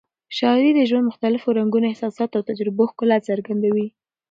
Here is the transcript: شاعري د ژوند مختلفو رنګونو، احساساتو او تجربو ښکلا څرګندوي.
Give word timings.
شاعري 0.37 0.71
د 0.75 0.79
ژوند 0.89 1.05
مختلفو 1.09 1.55
رنګونو، 1.59 1.89
احساساتو 1.91 2.37
او 2.37 2.47
تجربو 2.49 2.89
ښکلا 2.91 3.17
څرګندوي. 3.29 3.87